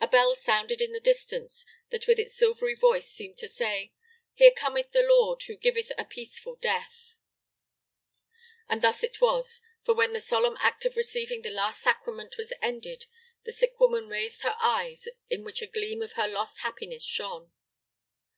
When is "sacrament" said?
11.82-12.38